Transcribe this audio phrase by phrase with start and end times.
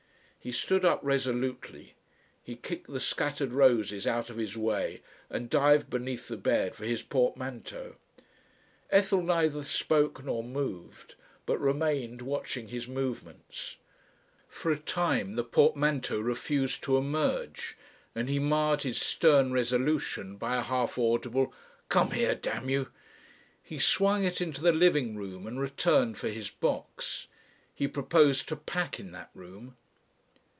[0.43, 1.93] He stood up resolutely.
[2.41, 6.83] He kicked the scattered roses out of his way and dived beneath the bed for
[6.83, 7.93] his portmanteau.
[8.89, 11.13] Ethel neither spoke nor moved,
[11.45, 13.77] but remained watching his movements.
[14.49, 17.77] For a time the portmanteau refused to emerge,
[18.15, 21.53] and he marred his stern resolution by a half audible
[21.87, 22.87] "Come here damn you!"
[23.61, 27.27] He swung it into the living room and returned for his box.
[27.75, 29.77] He proposed to pack in that room.